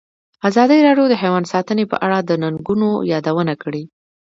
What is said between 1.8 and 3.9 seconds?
په اړه د ننګونو یادونه کړې.